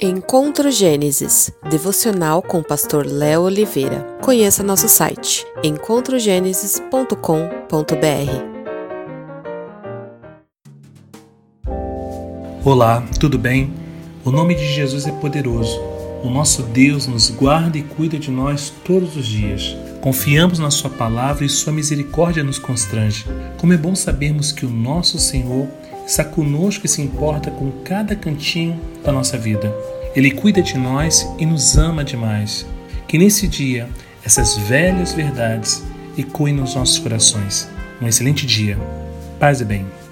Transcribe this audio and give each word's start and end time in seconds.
Encontro 0.00 0.70
Gênesis, 0.70 1.50
devocional 1.70 2.42
com 2.42 2.58
o 2.58 2.62
pastor 2.62 3.06
Léo 3.06 3.40
Oliveira. 3.44 4.06
Conheça 4.20 4.62
nosso 4.62 4.90
site 4.90 5.42
encontrogenesis.com.br. 5.64 7.14
Olá, 12.62 13.02
tudo 13.18 13.38
bem? 13.38 13.72
O 14.22 14.30
nome 14.30 14.54
de 14.54 14.66
Jesus 14.70 15.06
é 15.06 15.12
poderoso. 15.12 15.80
O 16.22 16.28
nosso 16.28 16.62
Deus 16.64 17.06
nos 17.06 17.30
guarda 17.30 17.78
e 17.78 17.82
cuida 17.82 18.18
de 18.18 18.30
nós 18.30 18.70
todos 18.84 19.16
os 19.16 19.24
dias. 19.26 19.74
Confiamos 20.02 20.58
na 20.58 20.70
Sua 20.70 20.90
palavra 20.90 21.42
e 21.46 21.48
Sua 21.48 21.72
misericórdia 21.72 22.44
nos 22.44 22.58
constrange. 22.58 23.24
Como 23.56 23.72
é 23.72 23.78
bom 23.78 23.94
sabermos 23.94 24.52
que 24.52 24.66
o 24.66 24.70
nosso 24.70 25.18
Senhor 25.18 25.66
está 26.06 26.22
conosco 26.24 26.86
e 26.86 26.88
se 26.88 27.02
importa 27.02 27.50
com 27.50 27.70
cada 27.82 28.14
cantinho 28.14 28.80
da 29.04 29.10
nossa 29.10 29.36
vida. 29.36 29.72
Ele 30.14 30.30
cuida 30.30 30.62
de 30.62 30.78
nós 30.78 31.28
e 31.38 31.44
nos 31.44 31.76
ama 31.76 32.04
demais. 32.04 32.64
Que 33.08 33.18
nesse 33.18 33.46
dia 33.48 33.88
essas 34.24 34.56
velhas 34.56 35.12
verdades 35.12 35.82
ecoem 36.16 36.54
nos 36.54 36.74
nossos 36.74 36.98
corações. 36.98 37.68
Um 38.00 38.06
excelente 38.06 38.46
dia. 38.46 38.78
Paz 39.40 39.60
e 39.60 39.64
bem. 39.64 40.05